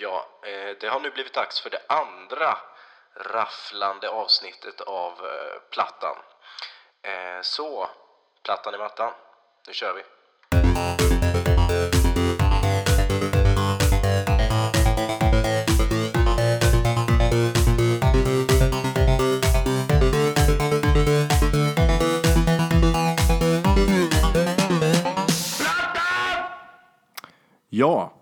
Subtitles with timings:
[0.00, 2.58] Ja, eh, det har nu blivit dags för det andra
[3.14, 6.16] rafflande avsnittet av eh, Plattan.
[7.02, 7.90] Eh, så,
[8.44, 9.12] Plattan i mattan.
[9.66, 10.02] Nu kör vi.
[27.68, 28.17] Ja,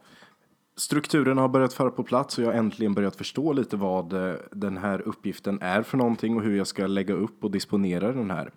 [0.86, 4.34] strukturen har börjat falla på plats och jag har äntligen börjat förstå lite vad eh,
[4.52, 8.30] den här uppgiften är för någonting och hur jag ska lägga upp och disponera den
[8.30, 8.50] här.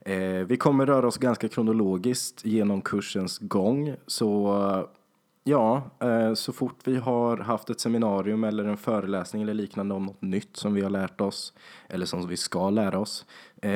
[0.00, 4.84] Eh, vi kommer röra oss ganska kronologiskt genom kursens gång, så eh,
[5.44, 5.82] ja,
[6.34, 10.56] så fort vi har haft ett seminarium eller en föreläsning eller liknande om något nytt
[10.56, 11.52] som vi har lärt oss
[11.88, 13.26] eller som vi ska lära oss,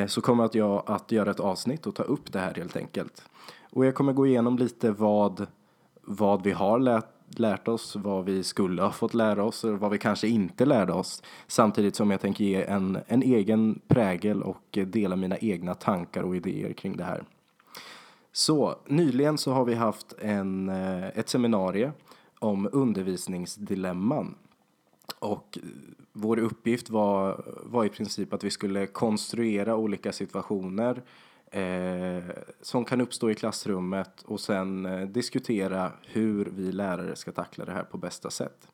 [0.06, 3.22] så kommer jag att göra ett avsnitt och ta upp det här helt enkelt.
[3.70, 5.46] Och jag kommer gå igenom lite vad
[6.08, 9.90] vad vi har lärt, lärt oss, vad vi skulle ha fått lära oss och vad
[9.90, 11.22] vi kanske inte lärde oss.
[11.46, 16.36] Samtidigt som jag tänker ge en, en egen prägel och dela mina egna tankar och
[16.36, 17.24] idéer kring det här.
[18.32, 21.92] Så nyligen så har vi haft en, eh, ett seminarium
[22.38, 24.34] om undervisningsdilemman.
[25.18, 25.58] Och
[26.12, 31.02] vår uppgift var, var i princip att vi skulle konstruera olika situationer
[31.50, 32.24] eh,
[32.60, 37.72] som kan uppstå i klassrummet och sen eh, diskutera hur vi lärare ska tackla det
[37.72, 38.68] här på bästa sätt.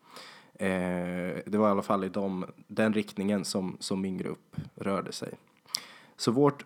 [0.54, 5.12] Eh, det var i alla fall i de, den riktningen som, som min grupp rörde
[5.12, 5.34] sig.
[6.16, 6.64] Så vårt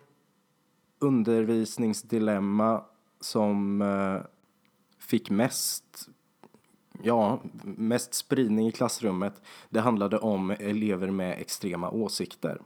[0.99, 2.83] undervisningsdilemma
[3.19, 4.21] som eh,
[4.99, 6.09] fick mest
[7.03, 12.61] ja, mest spridning i klassrummet, det handlade om elever med extrema åsikter.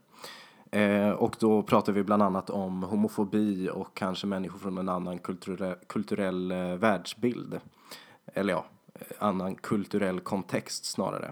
[0.74, 5.20] Eh, och då pratar vi bland annat om homofobi och kanske människor från en annan
[5.20, 7.60] kulturell, kulturell eh, världsbild.
[8.26, 11.32] Eller ja, eh, annan kulturell kontext snarare.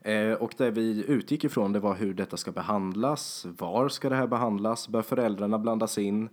[0.00, 4.16] Eh, och det vi utgick ifrån det var hur detta ska behandlas, var ska det
[4.16, 6.28] här behandlas, bör föräldrarna blandas in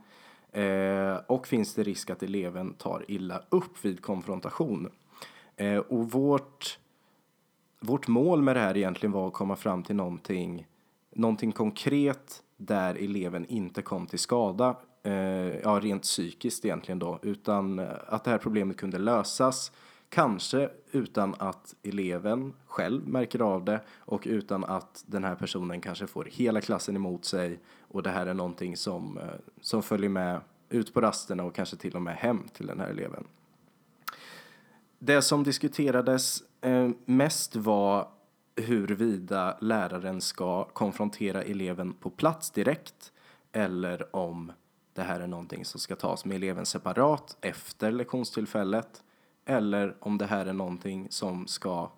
[0.51, 4.89] eh, och finns det risk att eleven tar illa upp vid konfrontation.
[5.55, 6.79] Eh, och vårt,
[7.79, 10.67] vårt mål med det här egentligen var att komma fram till någonting
[11.17, 15.13] någonting konkret där eleven inte kom till skada, eh,
[15.63, 19.71] ja rent psykiskt egentligen då, utan eh, att det här problemet kunde lösas,
[20.09, 26.07] kanske utan att eleven själv märker av det och utan att den här personen kanske
[26.07, 29.23] får hela klassen emot sig och det här är någonting som, eh,
[29.61, 32.89] som följer med ut på rasterna och kanske till och med hem till den här
[32.89, 33.23] eleven.
[34.99, 38.07] Det som diskuterades eh, mest var
[38.57, 43.11] huruvida läraren ska konfrontera eleven på plats direkt
[43.51, 44.51] eller om
[44.93, 49.03] det här är någonting som ska tas med eleven separat efter lektionstillfället
[49.45, 51.91] eller om det här är någonting som ska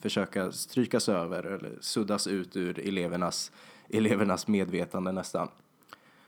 [0.00, 3.52] försöka strykas över eller suddas ut ur elevernas,
[3.88, 5.48] elevernas medvetande nästan.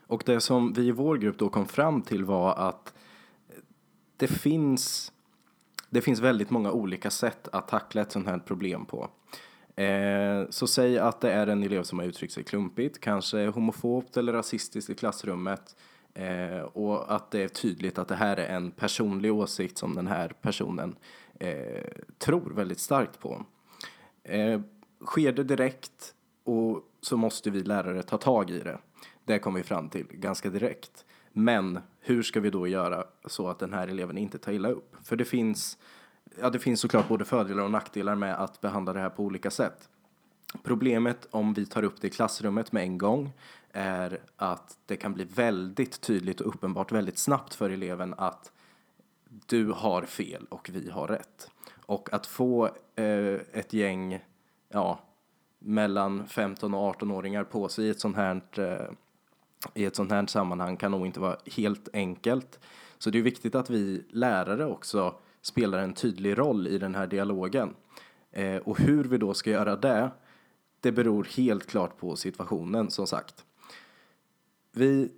[0.07, 2.95] Och det som vi i vår grupp då kom fram till var att
[4.17, 5.13] det finns,
[5.91, 9.11] det finns väldigt många olika sätt att tackla ett sånt här problem på.
[9.77, 14.17] Eh, så säg att det är en elev som har uttryckt sig klumpigt, kanske homofobt
[14.17, 15.77] eller rasistiskt i klassrummet.
[16.15, 20.07] Eh, och att det är tydligt att det här är en personlig åsikt som den
[20.07, 20.97] här personen
[21.41, 21.85] eh,
[22.19, 23.45] tror väldigt starkt på.
[24.23, 24.61] Eh,
[25.07, 28.79] sker det direkt och så måste vi lärare ta tag i det.
[29.25, 31.05] Det kommer vi fram till ganska direkt.
[31.33, 34.97] Men hur ska vi då göra så att den här eleven inte tar illa upp?
[35.03, 35.79] För det finns
[36.41, 39.51] ja, det finns såklart både fördelar och nackdelar med att behandla det här på olika
[39.51, 39.89] sätt.
[40.63, 43.33] Problemet om vi tar upp det i klassrummet med en gång
[43.73, 48.53] är att det kan bli väldigt tydligt och uppenbart väldigt snabbt för eleven att
[49.47, 51.51] du har fel och vi har rätt.
[51.87, 52.67] Och att få
[52.97, 54.25] eh, ett gäng,
[54.69, 55.01] ja,
[55.59, 58.93] mellan 15 och 18-åringar på sig i ett sånt här eh,
[59.75, 62.59] i ett sånt här sammanhang kan nog inte vara helt enkelt.
[62.99, 65.15] Så det är viktigt att vi lärare också
[65.47, 67.75] spelar en tydlig roll i den här dialogen.
[68.31, 70.11] Eh, och hur vi då ska göra det,
[70.81, 73.45] det beror helt klart på situationen som sagt.
[74.73, 75.13] Vi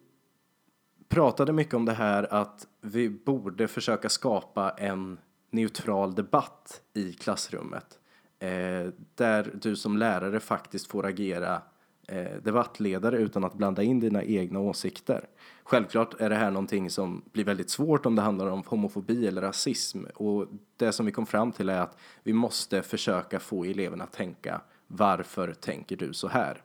[1.08, 5.18] pratade mycket om det här att vi borde försöka skapa en
[5.50, 7.98] neutral debatt i klassrummet.
[8.38, 11.62] Eh, där du som lärare faktiskt får agera
[12.08, 15.24] eh, debattledare utan att blanda in dina egna åsikter.
[15.64, 19.42] Självklart är det här någonting som blir väldigt svårt om det handlar om homofobi eller
[19.42, 20.46] rasism och
[20.76, 24.60] det som vi kom fram till är att vi måste försöka få eleverna att tänka
[24.86, 26.62] varför tänker du så här?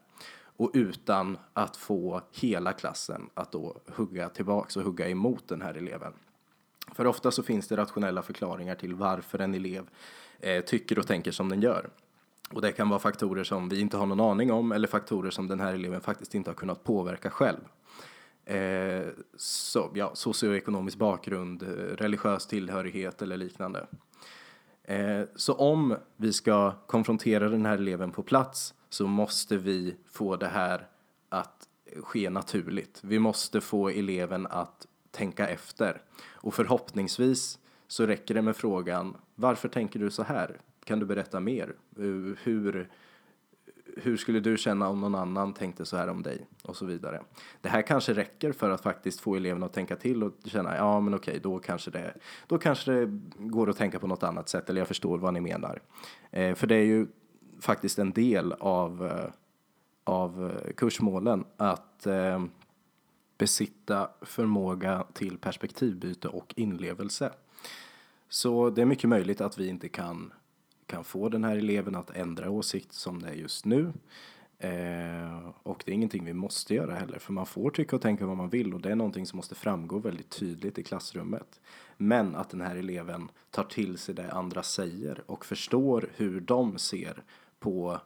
[0.57, 5.73] Och utan att få hela klassen att då hugga tillbaks och hugga emot den här
[5.73, 6.13] eleven.
[6.91, 9.89] För ofta så finns det rationella förklaringar till varför en elev
[10.39, 11.89] eh, tycker och tänker som den gör.
[12.53, 15.47] Och det kan vara faktorer som vi inte har någon aning om eller faktorer som
[15.47, 17.59] den här eleven faktiskt inte har kunnat påverka själv.
[18.45, 23.88] Eh, så, ja, socioekonomisk bakgrund, eh, religiös tillhörighet eller liknande.
[24.83, 30.35] Eh, så om vi ska konfrontera den här eleven på plats så måste vi få
[30.35, 30.88] det här
[31.29, 31.67] att
[32.01, 33.00] ske naturligt.
[33.03, 36.01] Vi måste få eleven att tänka efter.
[36.31, 40.57] Och förhoppningsvis så räcker det med frågan varför tänker du så här?
[40.83, 41.75] Kan du berätta mer?
[41.95, 42.89] Hur,
[43.97, 46.47] hur skulle du känna om någon annan tänkte så här om dig?
[46.63, 47.21] Och så vidare.
[47.62, 51.00] Det här kanske räcker för att faktiskt få eleverna att tänka till och känna, ja
[51.00, 52.13] men okej, då kanske det,
[52.47, 55.41] då kanske det går att tänka på något annat sätt, eller jag förstår vad ni
[55.41, 55.81] menar.
[56.31, 57.07] Eh, för det är ju
[57.59, 59.29] faktiskt en del av, eh,
[60.03, 62.44] av eh, kursmålen att eh,
[63.38, 67.31] besitta förmåga till perspektivbyte och inlevelse.
[68.29, 70.33] Så det är mycket möjligt att vi inte kan
[70.93, 73.93] kan få den här eleven att ändra åsikt som det är just nu.
[74.59, 78.25] Eh, och det är ingenting vi måste göra heller, för man får tycka och tänka
[78.25, 81.61] vad man vill och det är någonting som måste framgå väldigt tydligt i klassrummet.
[81.97, 86.77] Men att den här eleven tar till sig det andra säger och förstår hur de
[86.77, 87.23] ser
[87.59, 87.99] på,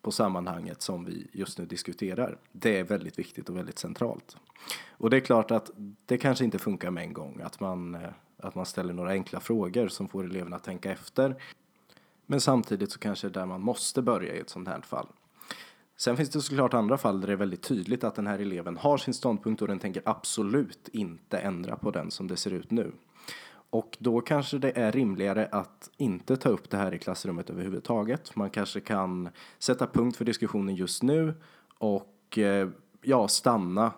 [0.00, 2.38] på sammanhanget som vi just nu diskuterar.
[2.52, 4.36] Det är väldigt viktigt och väldigt centralt.
[4.88, 5.70] Och det är klart att
[6.06, 9.40] det kanske inte funkar med en gång, att man, eh, att man ställer några enkla
[9.40, 11.36] frågor som får eleverna att tänka efter.
[12.30, 15.06] Men samtidigt så kanske det är där man måste börja i ett sånt här fall.
[15.96, 18.76] Sen finns det såklart andra fall där det är väldigt tydligt att den här eleven
[18.76, 22.70] har sin ståndpunkt och den tänker absolut inte ändra på den som det ser ut
[22.70, 22.92] nu.
[23.70, 28.36] Och då kanske det är rimligare att inte ta upp det här i klassrummet överhuvudtaget.
[28.36, 29.28] Man kanske kan
[29.58, 31.34] sätta punkt för diskussionen just nu
[31.78, 32.68] och eh,
[33.02, 33.92] ja, stanna,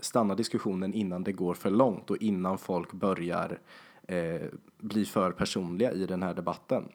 [0.00, 3.58] stanna diskussionen innan det går för långt och innan folk börjar
[4.02, 4.40] eh,
[4.78, 6.88] bli för personliga i den här debatten.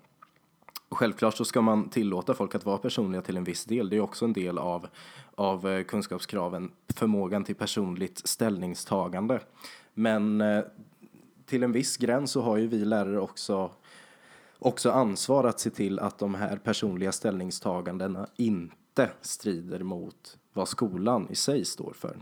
[0.93, 3.89] Och självklart så ska man tillåta folk att vara personliga till en viss del.
[3.89, 4.87] Det är också en del av,
[5.35, 9.39] av eh, kunskapskraven, förmågan till personligt ställningstagande.
[9.93, 10.63] Men eh,
[11.45, 13.71] till en viss gräns så har ju vi lärare också,
[14.59, 21.27] också ansvar att se till att de här personliga ställningstagandena inte strider mot vad skolan
[21.29, 22.17] i sig står för.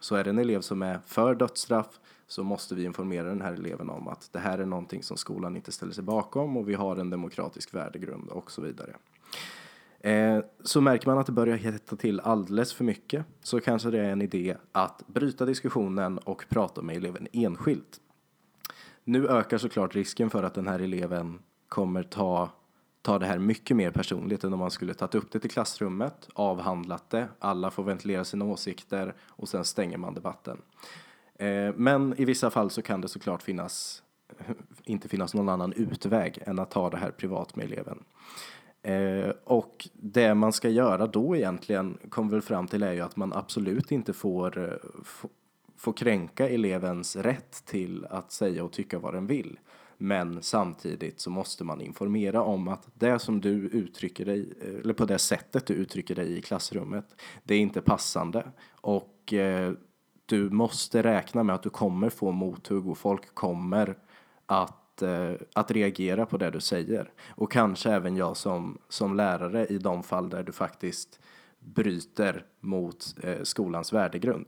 [0.00, 3.52] Så är det en elev som är för dödsstraff så måste vi informera den här
[3.52, 6.74] eleven om att det här är någonting som skolan inte ställer sig bakom och vi
[6.74, 8.96] har en demokratisk värdegrund och så vidare.
[10.00, 13.98] Eh, så märker man att det börjar hetta till alldeles för mycket så kanske det
[13.98, 18.00] är en idé att bryta diskussionen och prata med eleven enskilt.
[19.04, 21.38] Nu ökar såklart risken för att den här eleven
[21.68, 22.50] kommer ta,
[23.02, 26.28] ta det här mycket mer personligt än om man skulle tagit upp det till klassrummet,
[26.34, 30.62] avhandlat det, alla får ventilera sina åsikter och sen stänger man debatten.
[31.38, 34.02] Eh, men i vissa fall så kan det såklart finnas,
[34.84, 38.04] inte finnas någon annan utväg än att ta det här privat med eleven.
[38.82, 43.16] Eh, och det man ska göra då egentligen, kommer väl fram till, är ju att
[43.16, 45.28] man absolut inte får, eh,
[45.76, 49.58] får kränka elevens rätt till att säga och tycka vad den vill.
[49.98, 54.94] Men samtidigt så måste man informera om att det som du uttrycker dig, eh, eller
[54.94, 58.46] på det sättet du uttrycker dig i klassrummet, det är inte passande.
[58.70, 59.72] Och eh,
[60.26, 63.96] du måste räkna med att du kommer få mothugg och folk kommer
[64.46, 67.10] att, eh, att reagera på det du säger.
[67.28, 71.20] Och kanske även jag som, som lärare i de fall där du faktiskt
[71.58, 74.46] bryter mot eh, skolans värdegrund.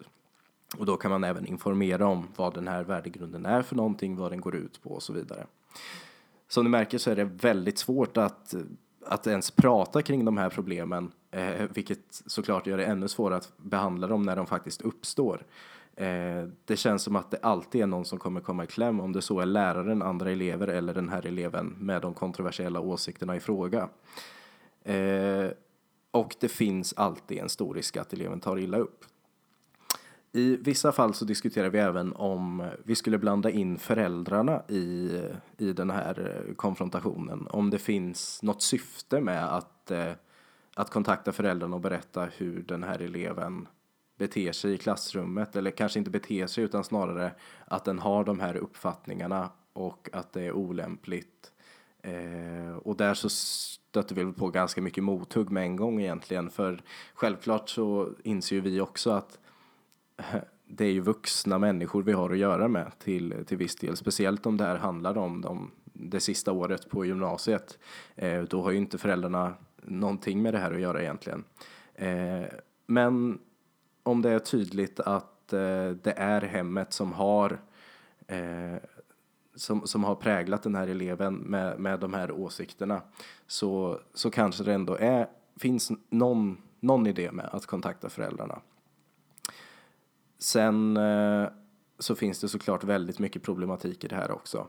[0.77, 4.33] Och då kan man även informera om vad den här värdegrunden är för någonting, vad
[4.33, 5.47] den går ut på och så vidare.
[6.49, 8.55] Som ni märker så är det väldigt svårt att,
[9.07, 13.53] att ens prata kring de här problemen Eh, vilket såklart gör det ännu svårare att
[13.57, 15.47] behandla dem när de faktiskt uppstår.
[15.97, 19.13] Eh, det känns som att det alltid är någon som kommer komma i kläm om
[19.13, 23.41] det så är läraren, andra elever eller den här eleven med de kontroversiella åsikterna i
[23.41, 23.89] fråga.
[24.85, 25.51] Eh,
[26.11, 29.05] och det finns alltid en stor risk att eleven tar illa upp.
[30.33, 35.21] I vissa fall så diskuterar vi även om vi skulle blanda in föräldrarna i,
[35.59, 37.47] i den här konfrontationen.
[37.51, 40.13] Om det finns något syfte med att eh,
[40.79, 43.69] att kontakta föräldrarna och berätta hur den här eleven
[44.19, 47.33] beter sig i klassrummet eller kanske inte beter sig utan snarare
[47.65, 51.53] att den har de här uppfattningarna och att det är olämpligt.
[52.03, 56.83] Eh, och där så stöter vi på ganska mycket mothugg med en gång egentligen för
[57.15, 59.39] självklart så inser ju vi också att
[60.65, 64.47] det är ju vuxna människor vi har att göra med till, till viss del, speciellt
[64.47, 67.79] om det här handlar om de, det sista året på gymnasiet.
[68.17, 69.55] Eh, då har ju inte föräldrarna
[69.91, 71.45] någonting med det här att göra egentligen.
[71.95, 72.47] Eh,
[72.87, 73.39] men
[74.03, 77.59] om det är tydligt att eh, det är hemmet som har
[78.27, 78.77] eh,
[79.55, 83.03] som, som har präglat den här eleven med, med de här åsikterna
[83.47, 88.61] så, så kanske det ändå är, finns någon, någon idé med att kontakta föräldrarna.
[90.39, 91.49] Sen eh,
[91.99, 94.67] så finns det såklart väldigt mycket problematik i det här också.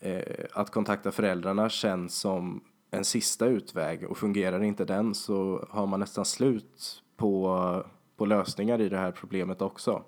[0.00, 5.86] Eh, att kontakta föräldrarna känns som en sista utväg och fungerar inte den så har
[5.86, 7.84] man nästan slut på,
[8.16, 10.04] på lösningar i det här problemet också.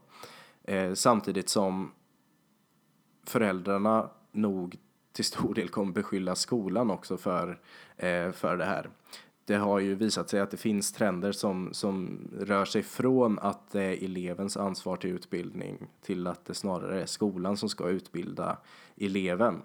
[0.65, 1.93] Eh, samtidigt som
[3.27, 4.77] föräldrarna nog
[5.13, 7.61] till stor del kommer beskylla skolan också för,
[7.97, 8.91] eh, för det här.
[9.45, 13.71] Det har ju visat sig att det finns trender som, som rör sig från att
[13.71, 18.59] det är elevens ansvar till utbildning till att det snarare är skolan som ska utbilda
[18.97, 19.63] eleven.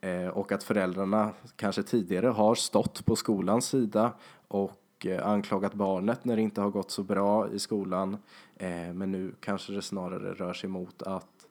[0.00, 4.12] Eh, och att föräldrarna kanske tidigare har stått på skolans sida
[4.48, 8.16] och eh, anklagat barnet när det inte har gått så bra i skolan.
[8.56, 11.46] Eh, men nu kanske det snarare rör sig mot att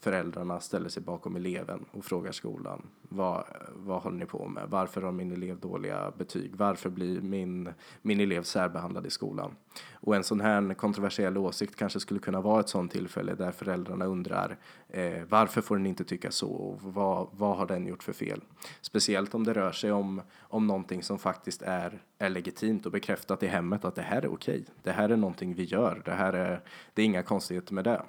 [0.00, 4.68] föräldrarna ställer sig bakom eleven och frågar skolan vad, vad håller ni på med?
[4.68, 6.56] Varför har min elev dåliga betyg?
[6.56, 9.56] Varför blir min, min elev särbehandlad i skolan?
[9.92, 14.04] Och en sån här kontroversiell åsikt kanske skulle kunna vara ett sånt tillfälle där föräldrarna
[14.04, 18.12] undrar eh, varför får den inte tycka så och vad, vad har den gjort för
[18.12, 18.40] fel?
[18.80, 23.42] Speciellt om det rör sig om, om någonting som faktiskt är, är legitimt och bekräftat
[23.42, 24.64] i hemmet att det här är okej.
[24.82, 26.02] Det här är någonting vi gör.
[26.04, 26.60] Det här är,
[26.94, 28.02] det är inga konstigheter med det.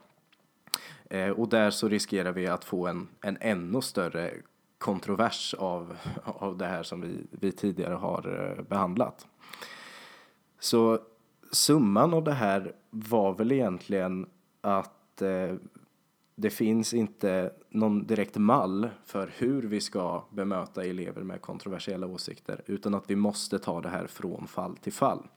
[1.12, 4.34] Eh, och där så riskerar vi att få en, en ännu större
[4.78, 9.28] kontrovers av, av det här som vi, vi tidigare har eh, behandlat.
[10.60, 11.00] Så
[11.52, 14.30] summan av det här var väl egentligen
[14.62, 15.56] att eh,
[16.36, 22.62] det finns inte någon direkt mall för hur vi ska bemöta elever med kontroversiella åsikter
[22.66, 25.28] utan att vi måste ta det här från fall till fall.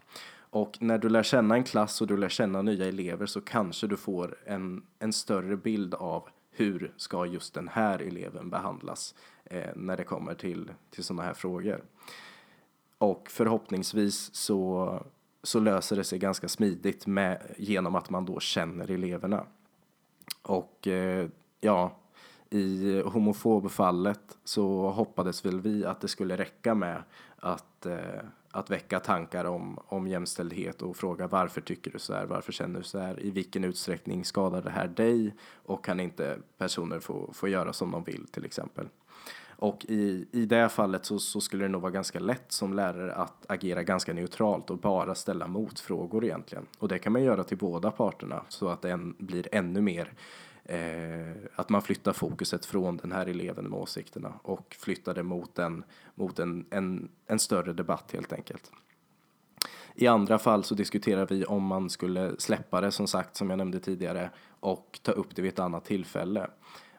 [0.54, 3.86] Och när du lär känna en klass och du lär känna nya elever så kanske
[3.86, 9.70] du får en, en större bild av hur ska just den här eleven behandlas eh,
[9.76, 11.84] när det kommer till, till sådana här frågor.
[12.98, 15.02] Och förhoppningsvis så,
[15.42, 19.46] så löser det sig ganska smidigt med, genom att man då känner eleverna.
[20.42, 21.28] Och eh,
[21.60, 21.96] ja,
[22.50, 27.02] i homofobfallet så hoppades väl vi att det skulle räcka med
[27.36, 28.20] att eh,
[28.54, 32.78] att väcka tankar om, om jämställdhet och fråga varför tycker du så här, varför känner
[32.78, 35.34] du så här, i vilken utsträckning skadar det här dig
[35.64, 38.88] och kan inte personer få, få göra som de vill till exempel.
[39.56, 43.14] Och i, i det fallet så, så skulle det nog vara ganska lätt som lärare
[43.14, 46.66] att agera ganska neutralt och bara ställa motfrågor egentligen.
[46.78, 50.12] Och det kan man göra till båda parterna så att det en, blir ännu mer
[50.12, 55.22] Eh, Eh, att man flyttar fokuset från den här eleven med åsikterna och flyttar det
[55.22, 58.72] mot, en, mot en, en, en större debatt helt enkelt.
[59.94, 63.56] I andra fall så diskuterar vi om man skulle släppa det som sagt som jag
[63.56, 64.30] nämnde tidigare
[64.60, 66.50] och ta upp det vid ett annat tillfälle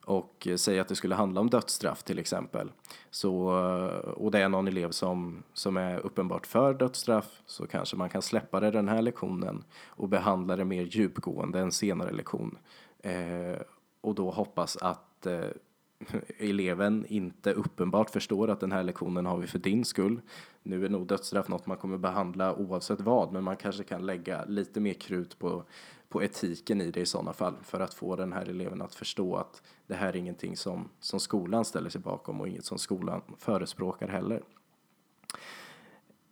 [0.06, 2.72] och eh, säga att det skulle handla om dödsstraff till exempel.
[3.10, 7.96] Så, eh, och det är någon elev som, som är uppenbart för dödsstraff så kanske
[7.96, 12.58] man kan släppa det den här lektionen och behandla det mer djupgående en senare lektion.
[13.06, 13.62] Eh,
[14.02, 15.50] och då hoppas att eh,
[16.38, 20.22] eleven inte uppenbart förstår att den här lektionen har vi för din skull.
[20.64, 24.46] Nu är nog dödsstraff något man kommer behandla oavsett vad, men man kanske kan lägga
[24.46, 25.64] lite mer krut på,
[26.10, 29.36] på etiken i det i sådana fall för att få den här eleven att förstå
[29.36, 33.22] att det här är ingenting som, som skolan ställer sig bakom och inget som skolan
[33.38, 34.44] förespråkar heller.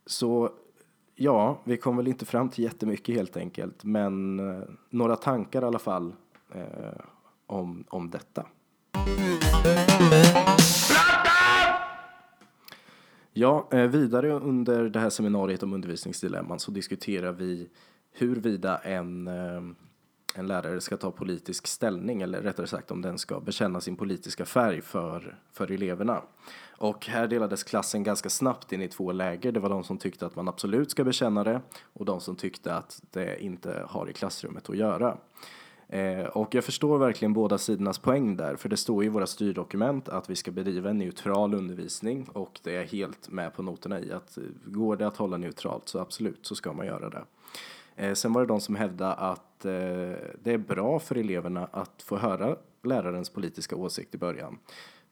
[0.05, 0.51] Så
[1.15, 5.65] ja, vi kom väl inte fram till jättemycket helt enkelt, men eh, några tankar i
[5.65, 6.13] alla fall
[6.51, 7.05] eh,
[7.47, 8.45] om, om detta.
[13.33, 17.69] Ja, eh, vidare under det här seminariet om undervisningsdilemman så diskuterar vi
[18.12, 19.62] huruvida en, eh,
[20.35, 24.45] en lärare ska ta politisk ställning eller rättare sagt om den ska bekänna sin politiska
[24.45, 26.21] färg för, för eleverna.
[26.77, 29.51] Och här delades klassen ganska snabbt in i två läger.
[29.51, 31.62] Det var de som tyckte att man absolut ska bekänna det
[31.93, 35.17] och de som tyckte att det inte har i klassrummet att göra.
[35.93, 40.09] Eh, och jag förstår verkligen båda sidornas poäng där, för det står i våra styrdokument
[40.09, 44.12] att vi ska bedriva en neutral undervisning och det är helt med på noterna i
[44.12, 47.23] att eh, går det att hålla neutralt så absolut så ska man göra det.
[47.95, 49.71] Eh, sen var det de som hävdade att eh,
[50.43, 54.57] det är bra för eleverna att få höra lärarens politiska åsikt i början.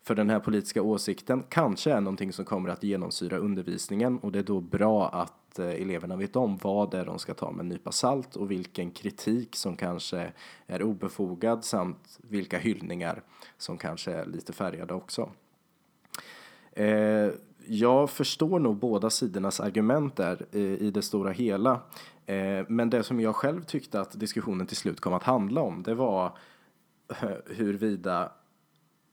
[0.04, 4.40] För den här politiska åsikten kanske är någonting som kommer att genomsyra undervisningen och det
[4.40, 7.60] är då bra att eh, eleverna vet om vad det är de ska ta med
[7.60, 10.34] en nypa salt och vilken kritik som kanske
[10.68, 13.24] är obefogad samt vilka hyllningar
[13.58, 15.30] som kanske är lite färgade också.
[16.72, 17.30] Eh,
[17.66, 21.82] jag förstår nog båda sidornas argument där eh, i det stora hela.
[22.68, 25.94] Men det som jag själv tyckte att diskussionen till slut kom att handla om det
[25.94, 26.38] var
[27.46, 28.32] huruvida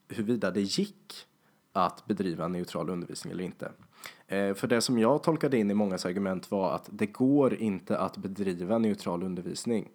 [0.09, 1.27] huruvida det gick
[1.73, 3.73] att bedriva neutral undervisning eller inte.
[4.27, 7.99] Eh, för det som jag tolkade in i mångas argument var att det går inte
[7.99, 9.89] att bedriva neutral undervisning.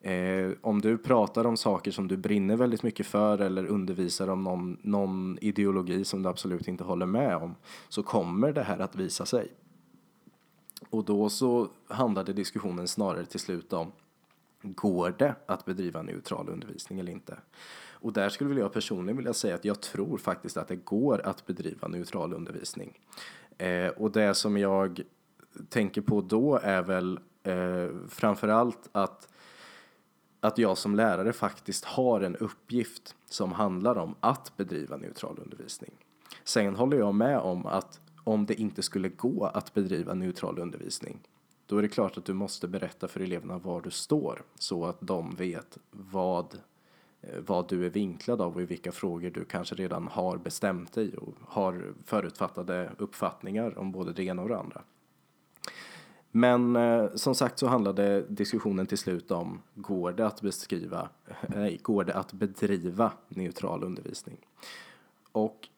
[0.00, 4.44] Eh, om du pratar om saker som du brinner väldigt mycket för eller undervisar om
[4.44, 7.54] någon, någon ideologi som du absolut inte håller med om
[7.88, 9.52] så kommer det här att visa sig.
[10.90, 13.92] Och då så handlade diskussionen snarare till slut om
[14.62, 17.38] går det att bedriva neutral undervisning eller inte?
[18.02, 21.46] Och där skulle jag personligen vilja säga att jag tror faktiskt att det går att
[21.46, 22.98] bedriva neutral undervisning.
[23.58, 25.00] Eh, och det som jag
[25.68, 29.28] tänker på då är väl eh, framförallt att
[30.40, 35.92] att jag som lärare faktiskt har en uppgift som handlar om att bedriva neutral undervisning.
[36.44, 41.18] Sen håller jag med om att om det inte skulle gå att bedriva neutral undervisning
[41.66, 44.96] då är det klart att du måste berätta för eleverna var du står så att
[45.00, 46.58] de vet vad,
[47.22, 50.92] Eh, vad du är vinklad av och i vilka frågor du kanske redan har bestämt
[50.92, 54.82] dig och har förutfattade uppfattningar om både det ena och det andra.
[56.30, 61.36] Men eh, som sagt så handlade diskussionen till slut om går det att beskriva, eh,
[61.48, 64.36] nej, går det att bedriva neutral undervisning?
[65.32, 65.68] Och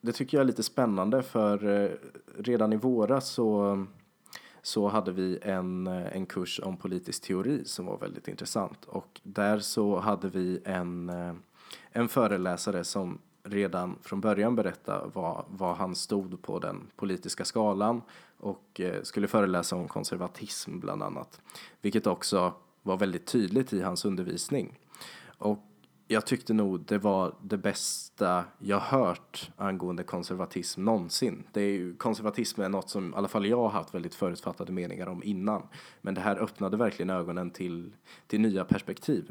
[0.00, 1.90] det tycker jag är lite spännande för eh,
[2.38, 3.86] redan i våras så,
[4.66, 9.20] så hade vi en, eh, en kurs om politisk teori som var väldigt intressant och
[9.22, 11.34] där så hade vi en, eh,
[11.90, 18.02] en föreläsare som redan från början berätta vad, vad han stod på den politiska skalan
[18.38, 21.40] och eh, skulle föreläsa om konservatism bland annat.
[21.80, 24.78] Vilket också var väldigt tydligt i hans undervisning.
[25.38, 25.64] Och
[26.08, 31.46] jag tyckte nog det var det bästa jag hört angående konservatism någonsin.
[31.52, 34.72] Det är ju, konservatism är något som i alla fall jag har haft väldigt förutfattade
[34.72, 35.62] meningar om innan.
[36.00, 37.92] Men det här öppnade verkligen ögonen till,
[38.26, 39.30] till nya perspektiv.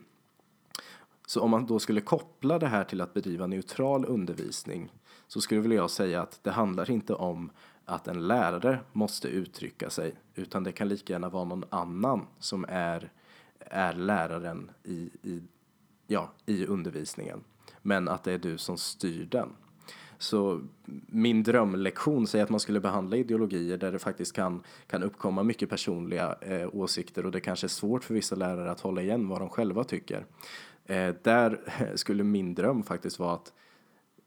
[1.28, 4.92] Så om man då skulle koppla det här till att bedriva neutral undervisning
[5.28, 7.52] så skulle väl jag säga att det handlar inte om
[7.86, 12.66] att en lärare måste uttrycka sig utan det kan lika gärna vara någon annan som
[12.70, 13.12] är,
[13.60, 15.42] är läraren i, i,
[16.08, 17.44] ja, i undervisningen.
[17.82, 19.50] Men att det är du som styr den.
[20.18, 20.62] Så
[21.08, 25.70] min drömlektion säger att man skulle behandla ideologier där det faktiskt kan, kan uppkomma mycket
[25.70, 29.42] personliga eh, åsikter och det kanske är svårt för vissa lärare att hålla igen vad
[29.42, 30.26] de själva tycker.
[30.86, 31.60] Eh, där
[31.96, 33.54] skulle min dröm faktiskt vara att,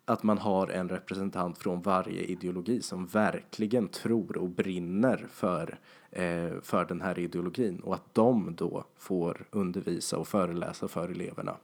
[0.05, 5.79] att man har en representant från varje ideologi som verkligen tror och brinner för,
[6.11, 11.57] eh, för den här ideologin och att de då får undervisa och föreläsa för eleverna.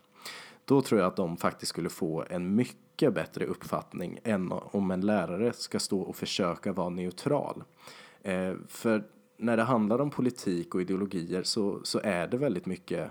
[0.64, 5.00] Då tror jag att de faktiskt skulle få en mycket bättre uppfattning än om en
[5.00, 7.64] lärare ska stå och försöka vara neutral.
[8.22, 9.04] Eh, för
[9.37, 13.10] när det handlar om politik och ideologier så, så är det väldigt mycket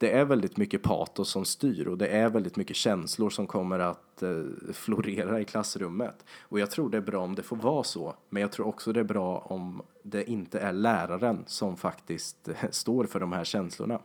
[0.00, 3.78] det är väldigt mycket patos som styr och det är väldigt mycket känslor som kommer
[3.78, 6.24] att eh, florera i klassrummet.
[6.40, 8.92] Och jag tror det är bra om det får vara så, men jag tror också
[8.92, 13.44] det är bra om det inte är läraren som faktiskt eh, står för de här
[13.44, 14.00] känslorna.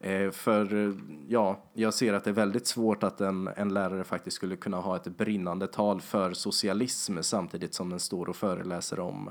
[0.00, 0.94] Eh, för eh,
[1.28, 4.76] ja, jag ser att det är väldigt svårt att en, en lärare faktiskt skulle kunna
[4.76, 9.30] ha ett brinnande tal för socialism samtidigt som den står och föreläser om,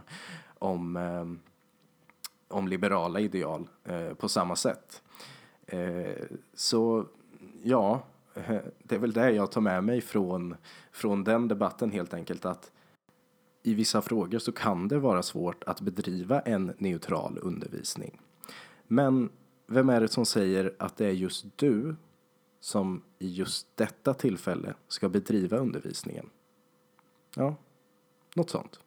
[0.60, 1.26] om, eh,
[2.58, 5.02] om liberala ideal eh, på samma sätt.
[5.70, 7.06] Eh, så
[7.64, 8.04] ja,
[8.84, 10.56] det är väl det jag tar med mig från,
[10.92, 12.72] från den debatten helt enkelt att
[13.64, 18.20] i vissa frågor så kan det vara svårt att bedriva en neutral undervisning.
[18.88, 19.30] Men
[19.68, 21.96] vem är det som säger att det är just du
[22.60, 26.30] som i just detta tillfälle ska bedriva undervisningen?
[27.36, 27.56] Ja,
[28.36, 28.80] något sånt.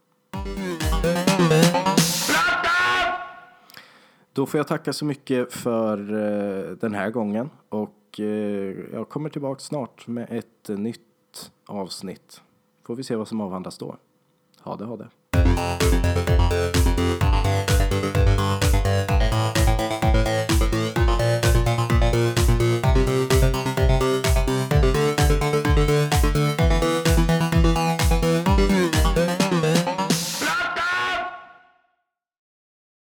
[4.35, 8.25] Då får jag tacka så mycket för eh, den här gången och eh,
[8.93, 12.41] jag kommer tillbaka snart med ett eh, nytt avsnitt.
[12.87, 13.97] Får vi se vad som avhandlas då.
[14.61, 15.09] Ha det, ha det.